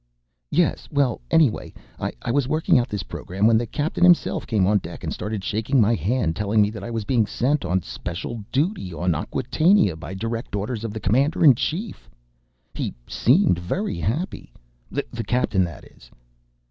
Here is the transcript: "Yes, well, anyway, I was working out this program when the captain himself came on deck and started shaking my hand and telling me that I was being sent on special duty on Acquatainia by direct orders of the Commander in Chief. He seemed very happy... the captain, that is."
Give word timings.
"Yes, 0.49 0.87
well, 0.91 1.21
anyway, 1.29 1.71
I 1.99 2.31
was 2.31 2.47
working 2.47 2.79
out 2.79 2.89
this 2.89 3.03
program 3.03 3.45
when 3.45 3.59
the 3.59 3.67
captain 3.67 4.03
himself 4.03 4.47
came 4.47 4.65
on 4.65 4.79
deck 4.79 5.03
and 5.03 5.13
started 5.13 5.43
shaking 5.43 5.79
my 5.79 5.93
hand 5.93 6.23
and 6.23 6.35
telling 6.35 6.59
me 6.59 6.71
that 6.71 6.83
I 6.83 6.89
was 6.89 7.03
being 7.05 7.27
sent 7.27 7.63
on 7.63 7.83
special 7.83 8.43
duty 8.51 8.91
on 8.95 9.11
Acquatainia 9.13 9.95
by 9.95 10.15
direct 10.15 10.55
orders 10.55 10.83
of 10.83 10.91
the 10.91 10.99
Commander 10.99 11.43
in 11.45 11.53
Chief. 11.53 12.09
He 12.73 12.95
seemed 13.05 13.59
very 13.59 13.99
happy... 13.99 14.51
the 14.89 15.03
captain, 15.23 15.63
that 15.65 15.83
is." 15.85 16.09